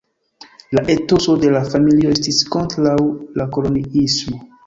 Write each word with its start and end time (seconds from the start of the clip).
La 0.77 0.81
etoso 0.95 1.35
de 1.43 1.51
la 1.57 1.61
familio 1.73 2.15
estis 2.17 2.41
kontraŭ 2.55 2.97
la 3.41 3.47
koloniismo. 3.59 4.43